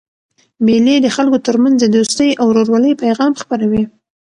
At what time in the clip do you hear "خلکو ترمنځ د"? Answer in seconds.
1.15-1.85